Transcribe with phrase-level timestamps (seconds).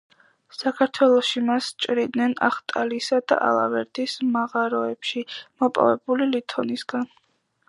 [0.59, 7.11] საქართველოში მას ჭრიდნენ ახტალისა და ალავერდის მაღაროებში მოპოვებული ლითონისგან.